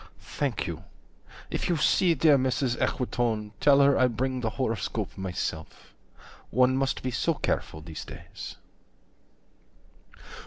Thank 0.35 0.65
you. 0.65 0.83
If 1.51 1.69
you 1.69 1.77
see 1.77 2.15
dear 2.15 2.35
Mrs. 2.35 2.75
Equitone, 2.81 3.51
Tell 3.59 3.81
her 3.81 3.99
I 3.99 4.07
bring 4.07 4.41
the 4.41 4.49
horoscope 4.49 5.15
myself: 5.15 5.93
One 6.49 6.75
must 6.75 7.03
be 7.03 7.11
so 7.11 7.35
careful 7.35 7.81
these 7.81 8.03
days. 8.05 8.55